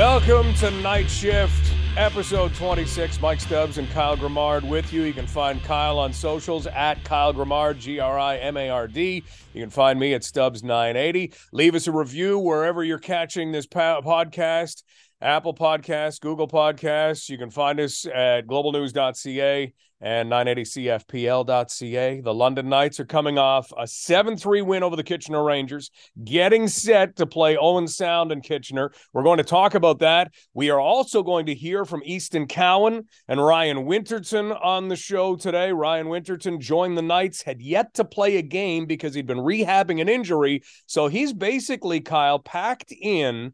[0.00, 3.20] Welcome to Knight Shift, episode 26.
[3.20, 5.02] Mike Stubbs and Kyle Grimard with you.
[5.02, 8.88] You can find Kyle on socials at Kyle Grimard, G R I M A R
[8.88, 9.22] D.
[9.52, 11.36] You can find me at Stubbs980.
[11.52, 14.84] Leave us a review wherever you're catching this podcast
[15.20, 17.28] Apple Podcasts, Google Podcasts.
[17.28, 22.20] You can find us at globalnews.ca and 980cfpl.ca.
[22.20, 25.90] The London Knights are coming off a 7 3 win over the Kitchener Rangers,
[26.24, 28.92] getting set to play Owen Sound and Kitchener.
[29.12, 30.32] We're going to talk about that.
[30.54, 35.36] We are also going to hear from Easton Cowan and Ryan Winterton on the show
[35.36, 35.72] today.
[35.72, 40.00] Ryan Winterton joined the Knights, had yet to play a game because he'd been rehabbing
[40.00, 40.62] an injury.
[40.86, 43.52] So he's basically, Kyle, packed in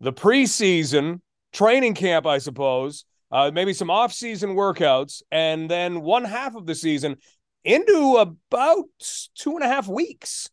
[0.00, 1.20] the preseason
[1.52, 6.74] training camp, I suppose, uh, maybe some off-season workouts, and then one half of the
[6.74, 7.16] season
[7.64, 8.84] into about
[9.34, 10.48] two and a half weeks.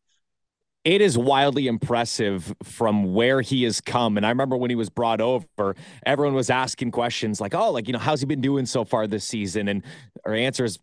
[0.83, 4.17] It is wildly impressive from where he has come.
[4.17, 7.87] And I remember when he was brought over, everyone was asking questions like, oh, like,
[7.87, 9.67] you know, how's he been doing so far this season?
[9.67, 9.83] And
[10.25, 10.77] our answer is,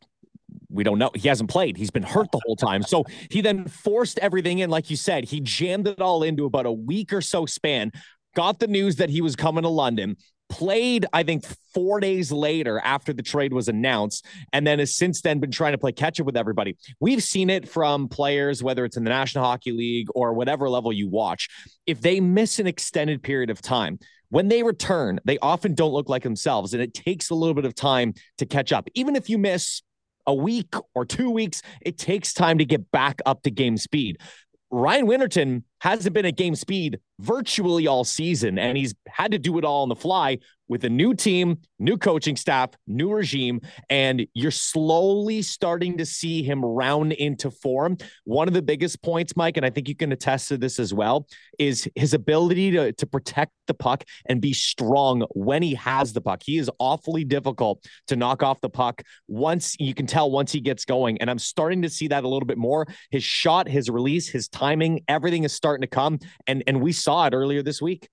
[0.68, 1.10] we don't know.
[1.14, 1.76] He hasn't played.
[1.76, 2.82] He's been hurt the whole time.
[2.82, 4.70] So he then forced everything in.
[4.70, 7.92] Like you said, he jammed it all into about a week or so span,
[8.34, 10.16] got the news that he was coming to London,
[10.52, 15.22] played, I think, four days later after the trade was announced, and then has since
[15.22, 16.76] then been trying to play catch up with everybody.
[17.00, 20.92] We've seen it from players, whether it's in the National Hockey League or whatever level
[20.92, 21.48] you watch.
[21.86, 26.10] If they miss an extended period of time, when they return, they often don't look
[26.10, 28.88] like themselves, and it takes a little bit of time to catch up.
[28.94, 29.80] Even if you miss
[30.26, 34.18] a week or two weeks, it takes time to get back up to game speed.
[34.70, 39.58] Ryan Winterton hasn't been at game speed virtually all season, and he's had to do
[39.58, 40.38] it all on the fly
[40.68, 46.42] with a new team, new coaching staff, new regime, and you're slowly starting to see
[46.42, 47.96] him round into form.
[48.24, 50.94] One of the biggest points, Mike, and I think you can attest to this as
[50.94, 51.26] well,
[51.58, 56.20] is his ability to, to protect the puck and be strong when he has the
[56.20, 56.42] puck.
[56.44, 60.60] He is awfully difficult to knock off the puck once you can tell once he
[60.60, 61.18] gets going.
[61.18, 62.86] And I'm starting to see that a little bit more.
[63.10, 66.18] His shot, his release, his timing, everything is starting to come.
[66.46, 68.08] And and we saw it earlier this week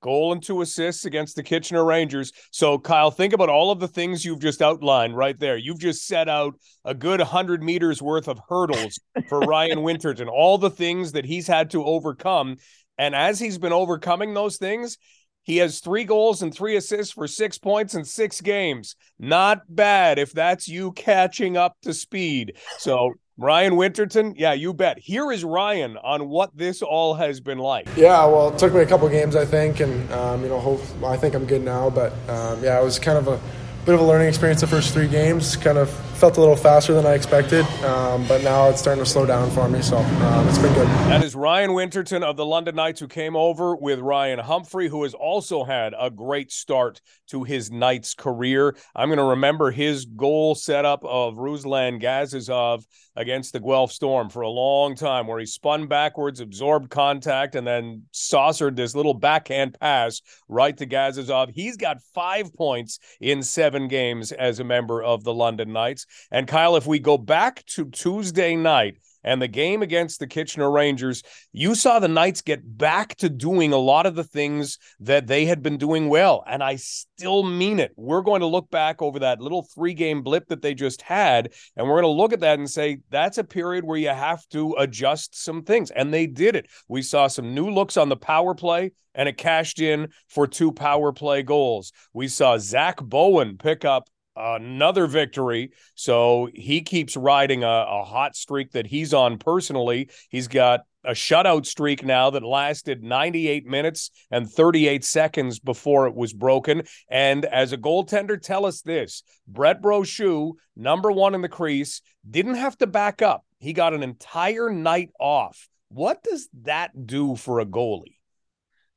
[0.00, 2.32] goal and two assists against the Kitchener Rangers.
[2.50, 5.56] So, Kyle, think about all of the things you've just outlined right there.
[5.56, 6.54] You've just set out
[6.84, 11.46] a good 100 meters worth of hurdles for Ryan Winterton, all the things that he's
[11.46, 12.56] had to overcome.
[12.98, 14.98] And as he's been overcoming those things,
[15.42, 18.94] he has three goals and three assists for six points in six games.
[19.18, 22.56] Not bad if that's you catching up to speed.
[22.78, 24.98] So Ryan Winterton, yeah, you bet.
[24.98, 27.88] Here is Ryan on what this all has been like.
[27.96, 30.82] Yeah, well, it took me a couple games, I think, and um, you know, hope,
[31.02, 31.88] I think I'm good now.
[31.88, 33.40] But um, yeah, it was kind of a
[33.86, 35.56] bit of a learning experience the first three games.
[35.56, 35.88] Kind of
[36.20, 39.50] felt a little faster than I expected, um, but now it's starting to slow down
[39.52, 40.86] for me, so um, it's been good.
[41.08, 45.04] That is Ryan Winterton of the London Knights who came over with Ryan Humphrey, who
[45.04, 48.76] has also had a great start to his Knights career.
[48.94, 52.84] I'm going to remember his goal setup of Ruslan Gazizov
[53.16, 57.66] against the Guelph Storm for a long time, where he spun backwards, absorbed contact, and
[57.66, 61.50] then saucered this little backhand pass right to Gazizov.
[61.52, 66.06] He's got five points in seven games as a member of the London Knights.
[66.30, 70.70] And Kyle, if we go back to Tuesday night, and the game against the Kitchener
[70.70, 71.22] Rangers,
[71.52, 75.46] you saw the Knights get back to doing a lot of the things that they
[75.46, 76.42] had been doing well.
[76.46, 77.92] And I still mean it.
[77.96, 81.52] We're going to look back over that little three game blip that they just had,
[81.76, 84.46] and we're going to look at that and say, that's a period where you have
[84.48, 85.90] to adjust some things.
[85.90, 86.68] And they did it.
[86.88, 90.72] We saw some new looks on the power play and it cashed in for two
[90.72, 91.92] power play goals.
[92.12, 94.08] We saw Zach Bowen pick up
[94.40, 95.72] another victory.
[95.94, 100.10] So he keeps riding a, a, hot streak that he's on personally.
[100.28, 106.14] He's got a shutout streak now that lasted 98 minutes and 38 seconds before it
[106.14, 106.82] was broken.
[107.10, 112.56] And as a goaltender, tell us this Brett Brochu, number one in the crease, didn't
[112.56, 113.44] have to back up.
[113.58, 115.68] He got an entire night off.
[115.88, 118.16] What does that do for a goalie?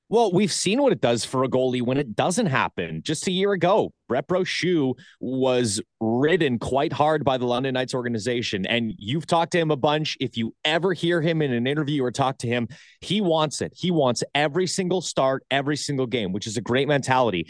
[0.10, 3.02] Well, we've seen what it does for a goalie when it doesn't happen.
[3.04, 8.64] Just a year ago, Brett Brochu was ridden quite hard by the London Knights organization.
[8.68, 10.18] And you've talked to him a bunch.
[10.20, 12.68] If you ever hear him in an interview or talk to him,
[13.02, 13.74] he wants it.
[13.76, 17.48] He wants every single start, every single game, which is a great mentality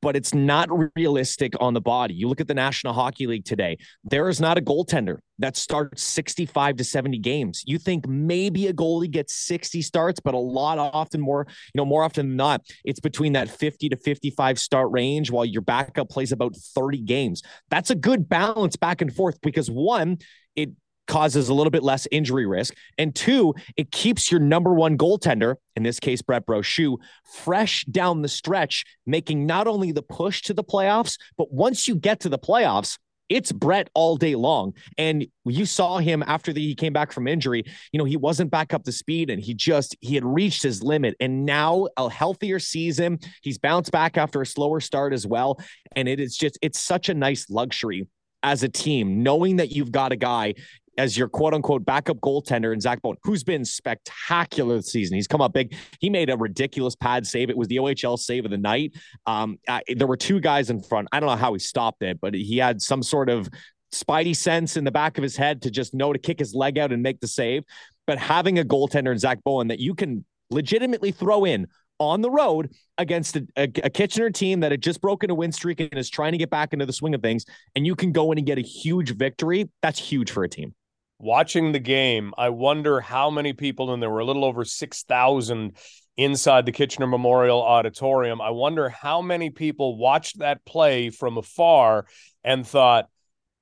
[0.00, 2.14] but it's not realistic on the body.
[2.14, 6.02] You look at the National Hockey League today, there is not a goaltender that starts
[6.02, 7.62] 65 to 70 games.
[7.66, 11.84] You think maybe a goalie gets 60 starts, but a lot often more, you know,
[11.84, 15.62] more often than not, it's between that 50 to 55 start range while your
[15.96, 17.42] backup plays about 30 games.
[17.70, 20.18] That's a good balance back and forth because one,
[20.54, 20.70] it
[21.06, 22.74] causes a little bit less injury risk.
[22.98, 26.98] And two, it keeps your number one goaltender, in this case, Brett Brochu,
[27.32, 31.94] fresh down the stretch, making not only the push to the playoffs, but once you
[31.94, 34.72] get to the playoffs, it's Brett all day long.
[34.98, 37.64] And you saw him after the, he came back from injury.
[37.92, 40.82] You know, he wasn't back up to speed and he just, he had reached his
[40.82, 41.16] limit.
[41.20, 43.18] And now a healthier season.
[43.42, 45.58] He's bounced back after a slower start as well.
[45.94, 48.06] And it is just, it's such a nice luxury
[48.42, 50.54] as a team, knowing that you've got a guy
[50.98, 55.16] as your quote unquote backup goaltender in Zach Bowen, who's been spectacular this season.
[55.16, 55.74] He's come up big.
[56.00, 57.50] He made a ridiculous pad save.
[57.50, 58.94] It was the OHL save of the night.
[59.26, 61.08] Um, I, there were two guys in front.
[61.12, 63.48] I don't know how he stopped it, but he had some sort of
[63.92, 66.78] spidey sense in the back of his head to just know to kick his leg
[66.78, 67.64] out and make the save.
[68.06, 71.66] But having a goaltender in Zach Bowen that you can legitimately throw in
[71.98, 75.50] on the road against a, a, a, Kitchener team that had just broken a win
[75.50, 78.12] streak and is trying to get back into the swing of things, and you can
[78.12, 79.70] go in and get a huge victory.
[79.80, 80.74] That's huge for a team
[81.18, 85.76] watching the game, I wonder how many people, and there were a little over 6,000
[86.16, 88.40] inside the Kitchener Memorial Auditorium.
[88.40, 92.06] I wonder how many people watched that play from afar
[92.42, 93.08] and thought,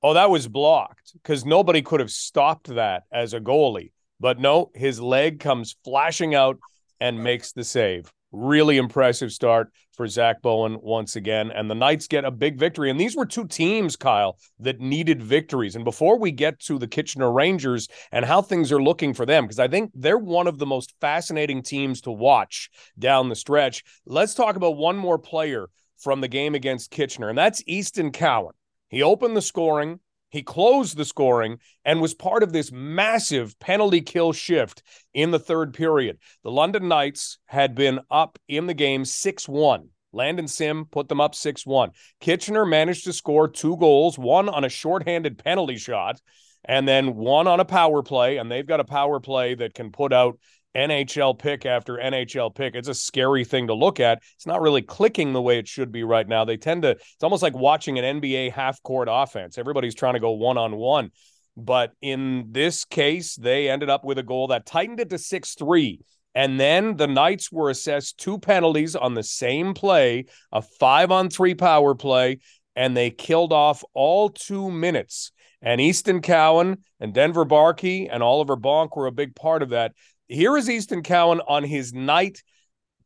[0.01, 3.91] oh, that was blocked because nobody could have stopped that as a goalie.
[4.19, 6.57] But no, his leg comes flashing out
[6.99, 8.11] and makes the save.
[8.31, 11.51] Really impressive start for Zach Bowen once again.
[11.51, 12.89] And the Knights get a big victory.
[12.89, 15.75] And these were two teams, Kyle, that needed victories.
[15.75, 19.45] And before we get to the Kitchener Rangers and how things are looking for them,
[19.45, 22.69] because I think they're one of the most fascinating teams to watch
[22.99, 27.37] down the stretch, let's talk about one more player from the game against Kitchener, and
[27.37, 28.53] that's Easton Cowan.
[28.89, 29.99] He opened the scoring.
[30.29, 34.83] He closed the scoring and was part of this massive penalty kill shift
[35.13, 36.17] in the third period.
[36.43, 39.89] The London Knights had been up in the game 6 1.
[40.11, 41.91] Landon Sim put them up 6 1.
[42.19, 46.19] Kitchener managed to score two goals, one on a shorthanded penalty shot,
[46.63, 48.37] and then one on a power play.
[48.37, 50.39] And they've got a power play that can put out
[50.75, 52.75] NHL pick after NHL pick.
[52.75, 54.21] It's a scary thing to look at.
[54.35, 56.45] It's not really clicking the way it should be right now.
[56.45, 59.57] They tend to, it's almost like watching an NBA half court offense.
[59.57, 61.11] Everybody's trying to go one on one.
[61.57, 65.53] But in this case, they ended up with a goal that tightened it to 6
[65.55, 65.99] 3.
[66.35, 71.29] And then the Knights were assessed two penalties on the same play, a five on
[71.29, 72.39] three power play,
[72.75, 75.31] and they killed off all two minutes.
[75.61, 79.93] And Easton Cowan and Denver Barkey and Oliver Bonk were a big part of that
[80.27, 82.43] here is Easton Cowan on his night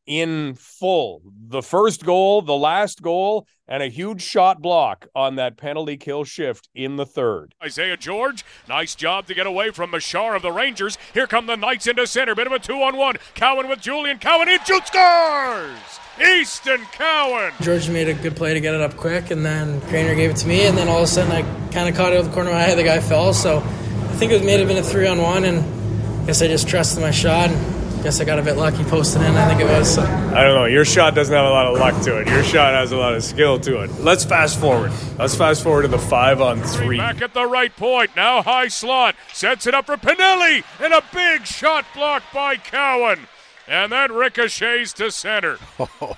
[0.09, 1.21] in full.
[1.47, 6.23] The first goal, the last goal, and a huge shot block on that penalty kill
[6.23, 7.53] shift in the third.
[7.63, 10.97] Isaiah George, nice job to get away from Mesar of the Rangers.
[11.13, 12.33] Here come the Knights into center.
[12.33, 13.17] Bit of a two on one.
[13.35, 14.17] Cowan with Julian.
[14.17, 15.99] Cowan, he shoots scores!
[16.19, 17.53] Easton Cowan.
[17.61, 20.37] George made a good play to get it up quick, and then Craner gave it
[20.37, 22.31] to me, and then all of a sudden I kind of caught it out the
[22.31, 22.75] corner of my eye.
[22.75, 25.45] The guy fell, so I think it was may have been a three on one,
[25.45, 25.78] and
[26.25, 27.49] guess I just trusted my shot.
[27.49, 29.35] And guess I got a bit lucky posting in.
[29.35, 29.95] I think it was.
[29.95, 30.01] So.
[30.01, 30.65] I don't know.
[30.65, 32.27] Your shot doesn't have a lot of luck to it.
[32.27, 33.91] Your shot has a lot of skill to it.
[33.99, 34.91] Let's fast forward.
[35.17, 36.97] Let's fast forward to the five on three.
[36.97, 38.15] Back at the right point.
[38.15, 39.15] Now high slot.
[39.33, 40.63] Sets it up for Pinelli.
[40.81, 43.19] And a big shot blocked by Cowan.
[43.67, 45.57] And then ricochets to center.
[46.01, 46.17] Oh,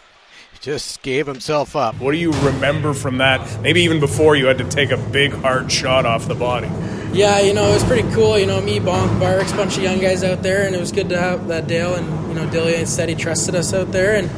[0.60, 2.00] just gave himself up.
[2.00, 3.62] What do you remember from that?
[3.62, 6.70] Maybe even before you had to take a big hard shot off the body.
[7.14, 8.40] Yeah, you know, it was pretty cool.
[8.40, 11.10] You know, me, Bonk, Barks, bunch of young guys out there, and it was good
[11.10, 14.30] to have that Dale and, you know, Dilly and he trusted us out there, and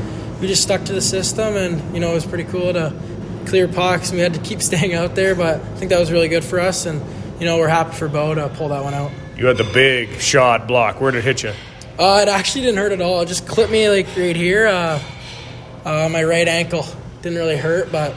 [0.41, 2.91] we just stuck to the system, and, you know, it was pretty cool to
[3.45, 6.11] clear pucks, and we had to keep staying out there, but I think that was
[6.11, 6.99] really good for us, and,
[7.39, 9.11] you know, we're happy for Bo to pull that one out.
[9.37, 10.99] You had the big shot block.
[10.99, 11.53] Where did it hit you?
[11.99, 13.21] Uh, it actually didn't hurt at all.
[13.21, 14.99] It just clipped me, like, right here, uh,
[15.85, 16.87] uh, my right ankle.
[17.21, 18.15] Didn't really hurt, but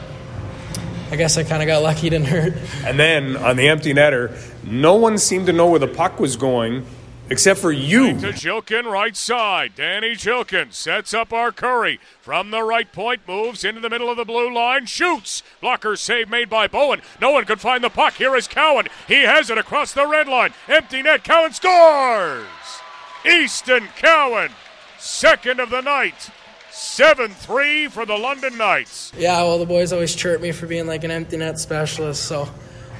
[1.09, 2.53] I guess I kind of got lucky, didn't hurt.
[2.83, 6.35] And then on the empty netter, no one seemed to know where the puck was
[6.35, 6.85] going
[7.29, 8.19] except for you.
[8.19, 9.73] To Zhilkin, right side.
[9.75, 11.99] Danny Zhilkin sets up Arcuri.
[12.21, 15.43] From the right point, moves into the middle of the blue line, shoots.
[15.61, 17.01] Blocker save made by Bowen.
[17.21, 18.13] No one could find the puck.
[18.13, 18.87] Here is Cowan.
[19.07, 20.53] He has it across the red line.
[20.67, 21.23] Empty net.
[21.23, 22.45] Cowan scores!
[23.25, 24.51] Easton Cowan,
[24.97, 26.29] second of the night.
[26.71, 29.11] 7 3 for the London Knights.
[29.17, 32.47] Yeah, well, the boys always chirp me for being like an empty net specialist, so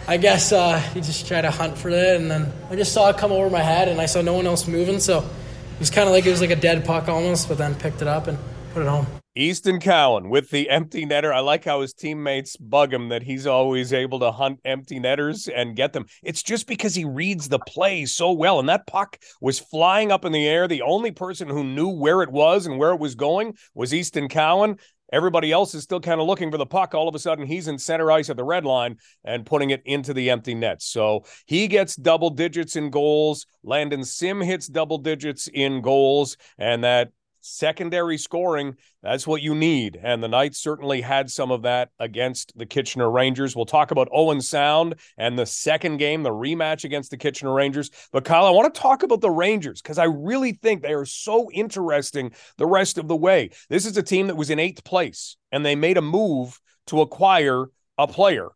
[0.10, 2.22] I guess uh, you just try to hunt for it.
[2.22, 4.48] And then I just saw it come over my head, and I saw no one
[4.48, 7.50] else moving, so it was kind of like it was like a dead puck almost,
[7.50, 8.38] but then picked it up and
[8.74, 9.06] put it home.
[9.36, 11.32] Easton Cowan with the empty netter.
[11.32, 15.48] I like how his teammates bug him that he's always able to hunt empty netters
[15.48, 16.08] and get them.
[16.24, 18.60] It's just because he reads the play so well.
[18.60, 20.68] And that puck was flying up in the air.
[20.68, 24.28] The only person who knew where it was and where it was going was Easton
[24.28, 24.78] Cowan.
[25.12, 26.94] Everybody else is still kind of looking for the puck.
[26.94, 29.82] All of a sudden, he's in center ice at the red line and putting it
[29.86, 30.82] into the empty net.
[30.82, 33.46] So he gets double digits in goals.
[33.64, 36.38] Landon Sim hits double digits in goals.
[36.58, 37.12] And that
[37.48, 40.00] secondary scoring, that's what you need.
[40.02, 43.56] And the Knights certainly had some of that against the Kitchener Rangers.
[43.56, 47.90] We'll talk about Owen Sound and the second game, the rematch against the Kitchener Rangers.
[48.12, 51.06] But Kyle, I want to talk about the Rangers because I really think they are
[51.06, 53.52] so interesting the rest of the way.
[53.70, 57.02] This is a team that was in eighth place and they made a move to
[57.02, 57.66] acquire
[57.98, 58.50] a player.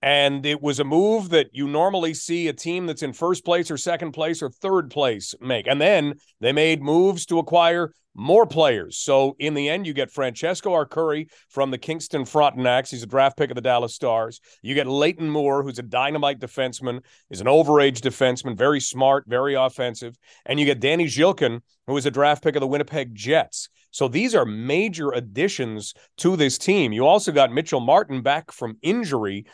[0.00, 3.70] And it was a move that you normally see a team that's in first place
[3.70, 5.66] or second place or third place make.
[5.66, 8.98] And then they made moves to acquire more players.
[8.98, 12.90] So in the end, you get Francesco Arcuri from the Kingston Frontenacs.
[12.90, 14.40] He's a draft pick of the Dallas Stars.
[14.60, 19.54] You get Leighton Moore, who's a dynamite defenseman, is an overage defenseman, very smart, very
[19.54, 20.16] offensive.
[20.46, 23.68] And you get Danny Zhilkin, who is a draft pick of the Winnipeg Jets.
[23.90, 26.92] So these are major additions to this team.
[26.92, 29.46] You also got Mitchell Martin back from injury.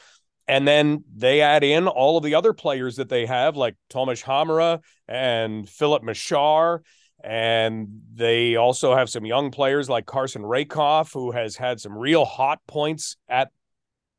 [0.46, 4.22] And then they add in all of the other players that they have, like Tomas
[4.22, 6.80] Hamara and Philip Mesar
[7.24, 12.26] and they also have some young players like Carson Rehkopf, who has had some real
[12.26, 13.50] hot points at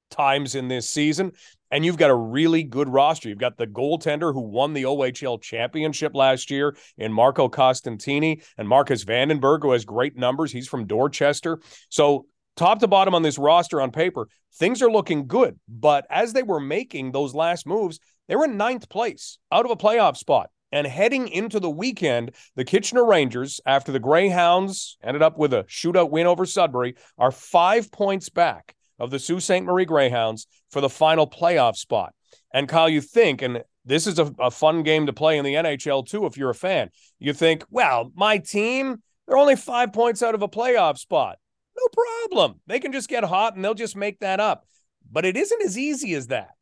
[0.10, 1.32] times in this season.
[1.70, 3.29] And you've got a really good roster.
[3.29, 8.67] You've got the goaltender who won the OHL championship last year in Marco Costantini and
[8.67, 10.51] Marcus Vandenberg, who has great numbers.
[10.51, 11.60] He's from Dorchester.
[11.89, 15.59] So, top to bottom on this roster on paper, things are looking good.
[15.67, 19.71] But as they were making those last moves, they were in ninth place out of
[19.71, 20.50] a playoff spot.
[20.71, 25.63] And heading into the weekend, the Kitchener Rangers, after the Greyhounds ended up with a
[25.63, 29.63] shootout win over Sudbury, are five points back of the Sault Ste.
[29.63, 32.13] Marie Greyhounds for the final playoff spot.
[32.53, 35.53] And Kyle, you think, and this is a, a fun game to play in the
[35.53, 38.97] NHL too, if you're a fan, you think, well, my team,
[39.27, 41.38] they're only five points out of a playoff spot.
[41.77, 41.88] No
[42.27, 42.60] problem.
[42.67, 44.65] They can just get hot and they'll just make that up.
[45.12, 46.55] But it isn't as easy as that.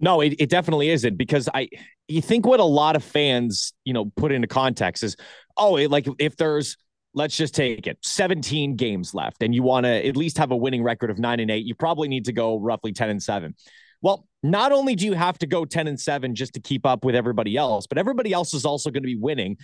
[0.00, 1.68] No, it, it definitely isn't because I
[2.08, 5.16] you think what a lot of fans, you know, put into context is,
[5.56, 6.76] oh, it, like if there's
[7.12, 10.56] let's just take it 17 games left and you want to at least have a
[10.56, 13.54] winning record of 9 and 8, you probably need to go roughly 10 and 7.
[14.00, 17.04] Well, not only do you have to go 10 and 7 just to keep up
[17.04, 19.58] with everybody else, but everybody else is also going to be winning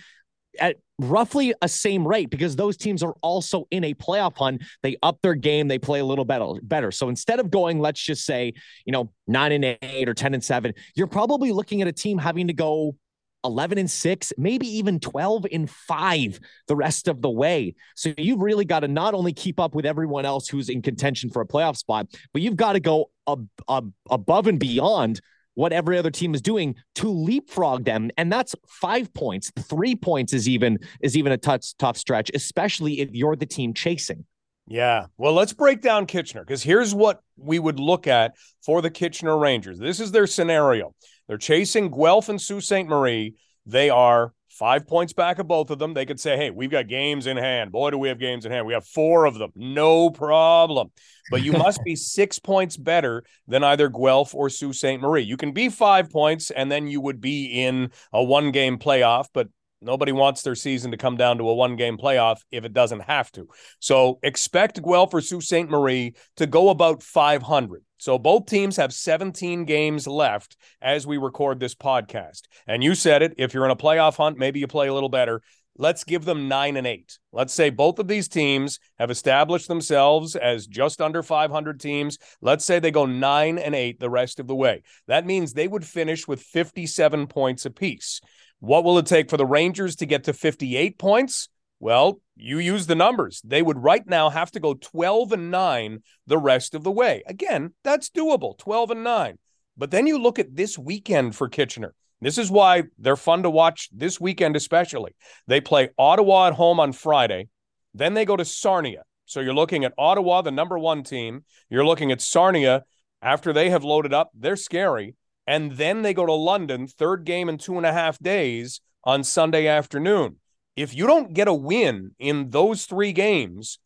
[0.59, 4.63] at roughly a same rate because those teams are also in a playoff hunt.
[4.83, 6.45] They up their game, they play a little better.
[6.63, 6.91] Better.
[6.91, 8.53] So instead of going, let's just say,
[8.85, 12.17] you know, nine and eight or ten and seven, you're probably looking at a team
[12.17, 12.95] having to go
[13.43, 17.75] 11 and 6, maybe even 12 and 5 the rest of the way.
[17.95, 21.29] So you've really got to not only keep up with everyone else who's in contention
[21.29, 25.21] for a playoff spot, but you've got to go ab- ab- above and beyond
[25.57, 28.11] what every other team is doing to leapfrog them.
[28.15, 29.51] And that's five points.
[29.57, 33.73] Three points is even is even a tough tough stretch especially if you're the team
[33.73, 34.23] chasing.
[34.67, 35.07] Yeah.
[35.17, 39.35] Well let's break down kitchener because here's what we would look at for the kitchener
[39.35, 39.79] rangers.
[39.79, 40.93] This is their scenario.
[41.27, 42.85] They're chasing guelph and sault ste.
[42.85, 43.33] Marie.
[43.65, 45.93] They are five points back of both of them.
[45.93, 47.71] They could say, hey, we've got games in hand.
[47.71, 48.65] Boy, do we have games in hand.
[48.65, 49.51] We have four of them.
[49.55, 50.91] No problem.
[51.29, 54.99] But you must be six points better than either Guelph or Sault Ste.
[54.99, 55.23] Marie.
[55.23, 59.27] You can be five points and then you would be in a one game playoff,
[59.33, 59.49] but
[59.81, 63.01] Nobody wants their season to come down to a one game playoff if it doesn't
[63.01, 63.47] have to.
[63.79, 65.69] So expect Guelph or Sault Ste.
[65.69, 67.83] Marie to go about 500.
[67.99, 72.41] So both teams have 17 games left as we record this podcast.
[72.67, 73.33] And you said it.
[73.37, 75.41] If you're in a playoff hunt, maybe you play a little better.
[75.79, 77.19] Let's give them nine and eight.
[77.31, 82.17] Let's say both of these teams have established themselves as just under 500 teams.
[82.41, 84.81] Let's say they go nine and eight the rest of the way.
[85.07, 88.21] That means they would finish with 57 points apiece.
[88.59, 91.49] What will it take for the Rangers to get to 58 points?
[91.79, 93.41] Well, you use the numbers.
[93.43, 97.23] They would right now have to go 12 and 9 the rest of the way.
[97.27, 99.37] Again, that's doable, 12 and 9.
[99.77, 101.93] But then you look at this weekend for Kitchener.
[102.19, 105.15] This is why they're fun to watch this weekend, especially.
[105.45, 107.49] They play Ottawa at home on Friday.
[107.93, 109.03] Then they go to Sarnia.
[109.25, 111.43] So you're looking at Ottawa, the number one team.
[111.69, 112.85] You're looking at Sarnia
[113.21, 114.31] after they have loaded up.
[114.33, 115.15] They're scary.
[115.47, 119.23] And then they go to London, third game in two and a half days on
[119.23, 120.37] Sunday afternoon
[120.77, 123.79] if you don't get a win in those three games,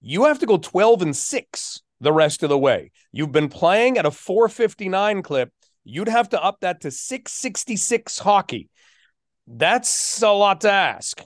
[0.00, 2.90] you have to go 12 and 6 the rest of the way.
[3.12, 5.52] You've been playing at a 459 clip.
[5.84, 8.70] You'd have to up that to 666 hockey.
[9.46, 11.22] That's a lot to ask.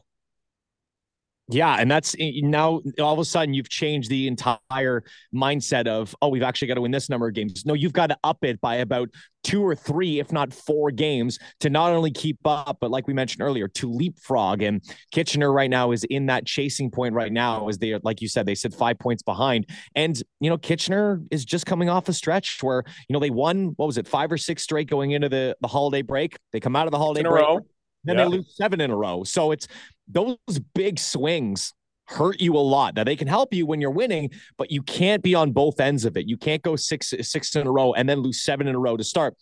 [1.52, 5.04] Yeah, and that's eh, now all of a sudden you've changed the entire
[5.34, 7.64] mindset of oh we've actually got to win this number of games.
[7.66, 9.10] No, you've got to up it by about
[9.42, 13.12] two or three, if not four games, to not only keep up, but like we
[13.12, 14.62] mentioned earlier, to leapfrog.
[14.62, 18.28] And Kitchener right now is in that chasing point right now, as they like you
[18.28, 19.68] said, they sit five points behind.
[19.94, 23.74] And you know, Kitchener is just coming off a stretch where you know they won
[23.76, 26.36] what was it five or six straight going into the the holiday break.
[26.52, 27.44] They come out of the holiday break.
[27.44, 27.60] Row.
[28.04, 28.24] Then yeah.
[28.24, 29.24] they lose seven in a row.
[29.24, 29.68] So it's
[30.08, 30.36] those
[30.74, 31.72] big swings
[32.06, 32.94] hurt you a lot.
[32.94, 36.04] Now they can help you when you're winning, but you can't be on both ends
[36.04, 36.28] of it.
[36.28, 38.96] You can't go six six in a row and then lose seven in a row
[38.96, 39.34] to start.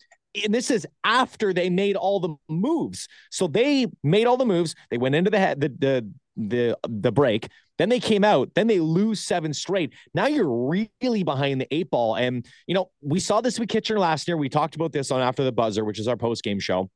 [0.44, 3.08] And this is after they made all the moves.
[3.30, 4.74] So they made all the moves.
[4.90, 7.48] They went into the head the the the the break.
[7.78, 8.50] Then they came out.
[8.54, 9.94] Then they lose seven straight.
[10.14, 12.16] Now you're really behind the eight ball.
[12.16, 14.36] And you know we saw this with Kitchener last year.
[14.36, 16.90] We talked about this on After the Buzzer, which is our post game show.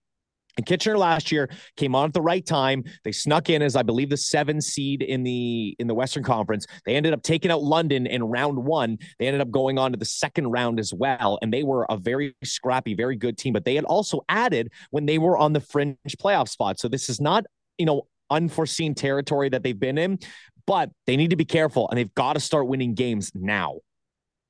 [0.56, 2.84] And Kitchener last year came on at the right time.
[3.04, 6.66] They snuck in as I believe the seven seed in the in the Western Conference.
[6.86, 8.98] They ended up taking out London in round one.
[9.18, 11.96] They ended up going on to the second round as well, and they were a
[11.96, 13.52] very scrappy, very good team.
[13.52, 16.78] But they had also added when they were on the fringe playoff spot.
[16.78, 17.44] So this is not
[17.78, 20.18] you know unforeseen territory that they've been in,
[20.66, 23.78] but they need to be careful and they've got to start winning games now.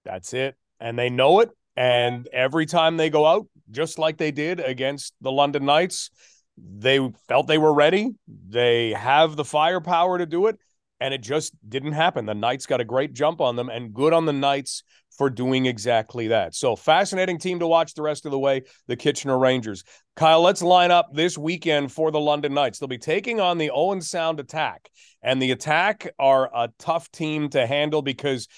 [0.05, 1.51] That's it, and they know it.
[1.77, 6.11] And every time they go out, just like they did against the London Knights.
[6.57, 8.13] They felt they were ready.
[8.49, 10.59] They have the firepower to do it,
[11.01, 12.27] and it just didn't happen.
[12.27, 14.85] The Knights got a great jump on them, and good on the Knights
[15.17, 16.55] for doing exactly that.
[16.55, 19.85] So, fascinating team to watch the rest of the way, the Kitchener Rangers.
[20.17, 22.79] Kyle, let's line up this weekend for the London Knights.
[22.79, 24.89] They'll be taking on the Owen Sound Attack,
[25.23, 28.49] and the Attack are a tough team to handle because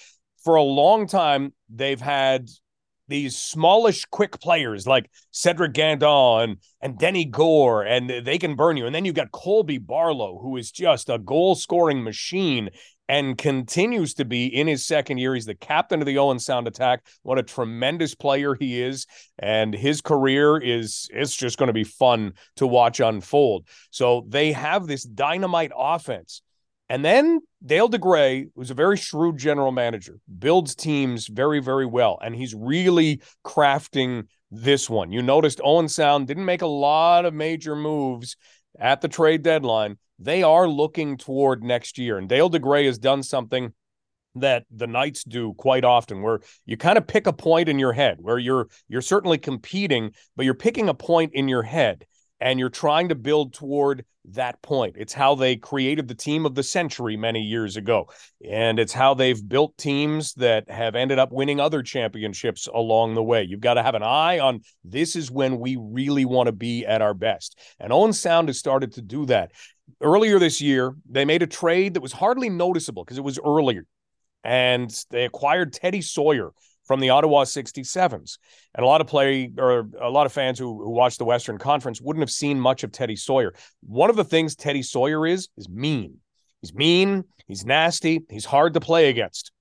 [0.45, 2.49] for a long time they've had
[3.09, 8.77] these smallish, quick players like Cedric Guindon and, and Deni Goure, and they can burn
[8.77, 8.87] you.
[8.87, 12.71] And then you've got Colby Barlow, who is just a goal scoring machine
[13.09, 15.35] and continues to be in his second year.
[15.35, 17.05] He's the captain of the Owen Sound Attack.
[17.23, 19.07] What a tremendous player he is.
[19.39, 23.69] And his career is it's just going to be fun to watch unfold.
[23.91, 26.43] So they have this dynamite offense.
[26.89, 32.19] And then Dale DeGray, who's a very shrewd general manager, builds teams very, very well.
[32.23, 35.11] And he's really crafting this one.
[35.11, 38.37] You noticed Owen Sound didn't make a lot of major moves
[38.79, 39.99] at the trade deadline.
[40.19, 42.19] They are looking toward next year.
[42.19, 43.73] And Dale DeGray has done something
[44.37, 47.95] that the Knights do quite often where you kind of pick a point in your
[47.95, 52.07] head where you're you're certainly competing, but you're picking a point in your head
[52.41, 54.97] and you're trying to build toward that point.
[54.99, 58.09] It's how they created the team of the century many years ago.
[58.45, 63.23] And it's how they've built teams that have ended up winning other championships along the
[63.23, 63.45] way.
[63.45, 66.85] You've got to have an eye on this is when we really want to be
[66.85, 67.59] at our best.
[67.79, 69.53] And Owen Sound has started to do that.
[70.01, 73.87] Earlier this year, they made a trade that was hardly noticeable because it was earlier.
[74.43, 76.51] And they acquired Teddy Sawyer
[76.87, 78.39] from the Ottawa 67s.
[78.75, 81.59] And a lot of play or a lot of fans who, who watch the Western
[81.59, 83.55] Conference wouldn't have seen much of Teddy Sawyer.
[83.83, 86.19] One of the things Teddy Sawyer is is mean.
[86.63, 89.53] He's mean, he's nasty, he's hard to play against.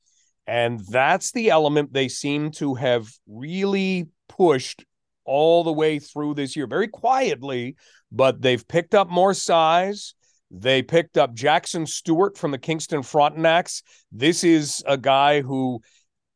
[0.47, 4.85] And that's the element they seem to have really pushed
[5.25, 7.75] all the way through this year, very quietly,
[8.11, 10.13] but they've picked up more size.
[10.51, 13.81] They picked up Jackson Stewart from the Kingston Frontenacs.
[14.11, 15.81] This is a guy who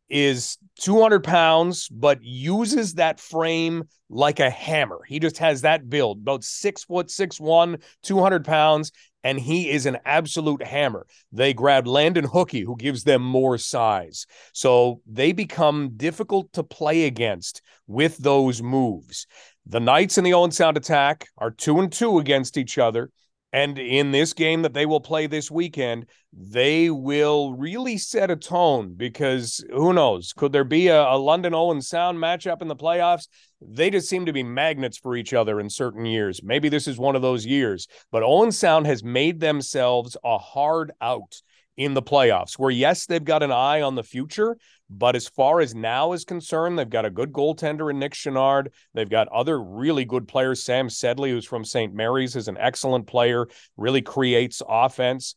[0.09, 5.01] is 200 pounds, but uses that frame like a hammer.
[5.07, 8.91] He just has that build, about six foot, six one, 200 pounds,
[9.23, 11.05] and he is an absolute hammer.
[11.31, 14.25] They grabbed Landon Hookey, who gives them more size.
[14.53, 19.27] So they become difficult to play against with those moves.
[19.65, 23.11] The Knights and the Owen Sound attack are two and two against each other.
[23.51, 28.35] And in this game that they will play this weekend, they will really set a
[28.35, 30.33] tone because who knows?
[30.33, 33.27] Could there be a, a, London Owen Sound matchup in the playoffs?
[33.59, 36.41] They just seem to be magnets for each other in certain years.
[36.43, 40.91] Maybe this is one of those years, but Owen Sound has made themselves a hard
[41.01, 41.41] out
[41.79, 44.57] in the playoffs, where yes, they've got an eye on the future,
[44.89, 48.67] but as far as now is concerned, they've got a good goaltender in Nick Chenard.
[48.93, 50.61] They've got other really good players.
[50.61, 51.93] Sam Sedley, who's from St.
[51.93, 55.35] Mary's, is an excellent player, really creates offense.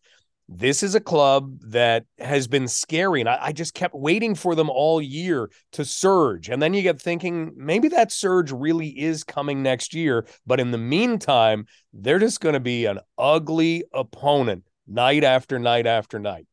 [0.49, 4.57] This is a club that has been scary, and I, I just kept waiting for
[4.57, 6.49] them all year to surge.
[6.49, 10.27] And then you get thinking maybe that surge really is coming next year.
[10.45, 15.87] But in the meantime, they're just going to be an ugly opponent night after night
[15.87, 16.47] after night.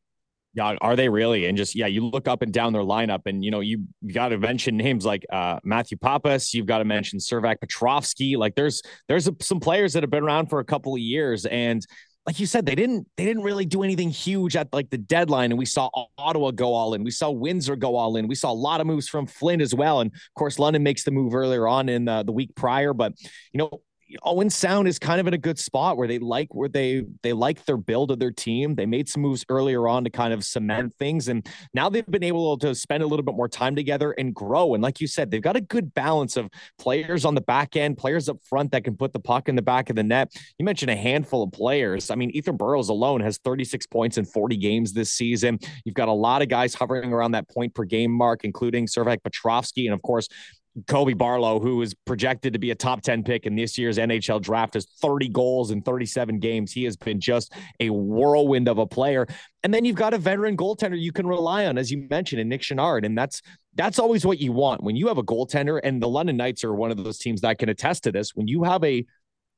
[0.55, 1.45] Yeah, are they really?
[1.45, 4.29] And just yeah, you look up and down their lineup, and you know you, got
[4.29, 6.53] to mention names like uh, Matthew Pappas.
[6.53, 8.35] You've got to mention Servac Petrovsky.
[8.35, 11.45] Like there's there's a, some players that have been around for a couple of years,
[11.45, 11.85] and
[12.25, 15.51] like you said, they didn't they didn't really do anything huge at like the deadline.
[15.51, 17.03] And we saw Ottawa go all in.
[17.03, 18.27] We saw Windsor go all in.
[18.27, 20.01] We saw a lot of moves from Flint as well.
[20.01, 22.93] And of course, London makes the move earlier on in the, the week prior.
[22.93, 23.13] But
[23.53, 23.81] you know,
[24.23, 27.33] Owen Sound is kind of in a good spot where they like where they they
[27.33, 28.75] like their build of their team.
[28.75, 32.23] They made some moves earlier on to kind of cement things, and now they've been
[32.23, 34.73] able to spend a little bit more time together and grow.
[34.73, 37.97] And like you said, they've got a good balance of players on the back end,
[37.97, 40.33] players up front that can put the puck in the back of the net.
[40.57, 42.09] You mentioned a handful of players.
[42.09, 45.59] I mean, Ethan Burroughs alone has 36 points in 40 games this season.
[45.85, 49.23] You've got a lot of guys hovering around that point per game mark, including Servac
[49.23, 50.27] Petrovsky, and of course
[50.87, 54.41] Colby Barlow, who is projected to be a top 10 pick in this year's NHL
[54.41, 56.71] draft, has 30 goals in 37 games.
[56.71, 59.27] He has been just a whirlwind of a player.
[59.63, 62.49] And then you've got a veteran goaltender you can rely on, as you mentioned, in
[62.49, 63.05] Nick Chenard.
[63.05, 63.41] And that's
[63.75, 65.79] that's always what you want when you have a goaltender.
[65.83, 68.35] And the London Knights are one of those teams that can attest to this.
[68.35, 69.05] When you have a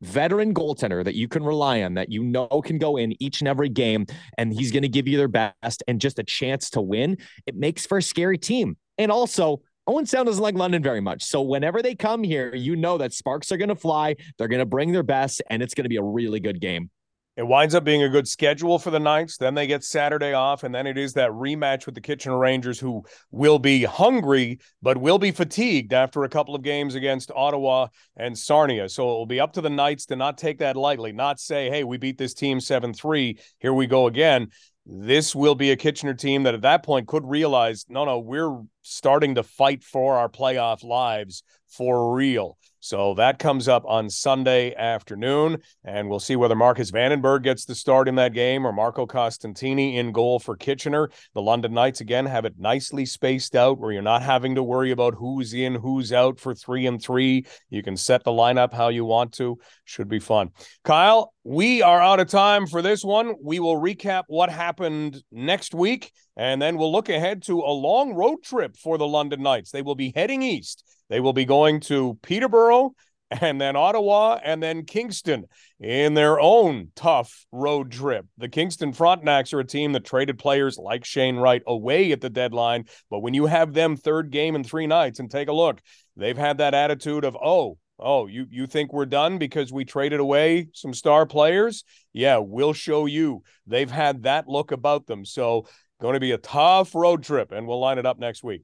[0.01, 3.47] veteran goaltender that you can rely on, that you know can go in each and
[3.47, 4.05] every game,
[4.37, 7.55] and he's going to give you their best and just a chance to win, it
[7.55, 8.77] makes for a scary team.
[8.97, 11.23] And also, Owen Sound doesn't like London very much.
[11.23, 14.15] So whenever they come here, you know that sparks are going to fly.
[14.37, 16.89] They're going to bring their best, and it's going to be a really good game.
[17.37, 19.37] It winds up being a good schedule for the Knights.
[19.37, 22.77] Then they get Saturday off, and then it is that rematch with the Kitchener Rangers,
[22.77, 27.87] who will be hungry but will be fatigued after a couple of games against Ottawa
[28.17, 28.89] and Sarnia.
[28.89, 31.69] So it will be up to the Knights to not take that lightly, not say,
[31.69, 33.39] "Hey, we beat this team seven three.
[33.59, 34.49] Here we go again."
[34.85, 38.61] This will be a Kitchener team that at that point could realize no, no, we're
[38.81, 42.57] starting to fight for our playoff lives for real.
[42.83, 47.75] So that comes up on Sunday afternoon, and we'll see whether Marcus Vandenberg gets the
[47.75, 51.11] start in that game or Marco Costantini in goal for Kitchener.
[51.35, 54.89] The London Knights again have it nicely spaced out where you're not having to worry
[54.89, 57.45] about who's in, who's out for three and three.
[57.69, 59.59] You can set the lineup how you want to.
[59.85, 60.49] Should be fun.
[60.83, 63.35] Kyle, we are out of time for this one.
[63.43, 68.15] We will recap what happened next week, and then we'll look ahead to a long
[68.15, 69.69] road trip for the London Knights.
[69.69, 72.93] They will be heading east they will be going to Peterborough
[73.29, 75.45] and then Ottawa and then Kingston
[75.77, 78.25] in their own tough road trip.
[78.37, 82.29] The Kingston Frontenacs are a team that traded players like Shane Wright away at the
[82.29, 82.85] deadline.
[83.09, 85.81] But when you have them third game in three nights and take a look,
[86.15, 90.21] they've had that attitude of, oh, oh, you you think we're done because we traded
[90.21, 91.83] away some star players?
[92.13, 93.43] Yeah, we'll show you.
[93.67, 95.25] They've had that look about them.
[95.25, 95.67] So
[95.99, 98.63] going to be a tough road trip, and we'll line it up next week.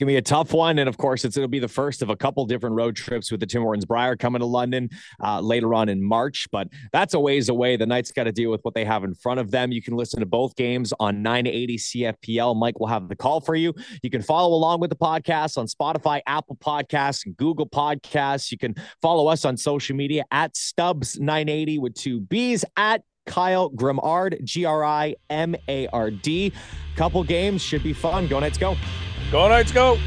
[0.00, 2.16] Gonna be a tough one, and of course, it's it'll be the first of a
[2.16, 4.90] couple different road trips with the Tim Hortons Brier coming to London
[5.22, 6.48] uh, later on in March.
[6.50, 7.76] But that's a ways away.
[7.76, 9.70] The Knights got to deal with what they have in front of them.
[9.70, 12.56] You can listen to both games on 980 CFPL.
[12.56, 13.72] Mike will have the call for you.
[14.02, 18.50] You can follow along with the podcast on Spotify, Apple Podcasts, Google Podcasts.
[18.50, 23.70] You can follow us on social media at Stubbs 980 with two B's at Kyle
[23.70, 26.52] Grimard, G R I M A R D.
[26.96, 28.26] Couple games should be fun.
[28.26, 28.76] Go Knights, go.
[29.34, 29.98] Go Knights, go.